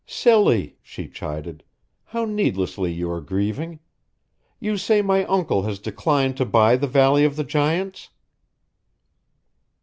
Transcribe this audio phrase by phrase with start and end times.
[0.07, 1.63] "Silly," she chided,
[2.05, 3.79] "how needlessly you are grieving!
[4.59, 8.09] You say my uncle has declined to buy the Valley of the Giants?"